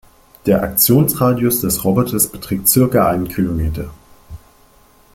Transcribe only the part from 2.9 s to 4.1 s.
einen Kilometer.